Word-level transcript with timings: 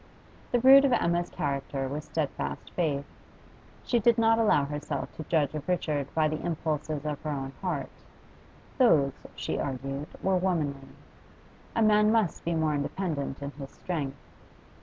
The 0.51 0.59
root 0.59 0.83
of 0.83 0.93
Emma's 0.93 1.29
character 1.29 1.87
was 1.87 2.05
steadfast 2.05 2.71
faith. 2.71 3.05
She 3.83 3.99
did 3.99 4.17
not 4.17 4.39
allow 4.39 4.65
herself 4.65 5.13
to 5.15 5.23
judge 5.25 5.53
of 5.53 5.67
Richard 5.69 6.07
by 6.15 6.27
the 6.27 6.43
impulses 6.43 7.05
of 7.05 7.21
her 7.21 7.29
own 7.29 7.53
heart; 7.61 7.91
those, 8.79 9.13
she 9.35 9.59
argued, 9.59 10.07
were 10.23 10.37
womanly; 10.37 10.87
a 11.75 11.83
man 11.83 12.11
must 12.11 12.43
be 12.43 12.55
more 12.55 12.73
independent 12.73 13.43
in 13.43 13.51
his 13.51 13.69
strength. 13.69 14.17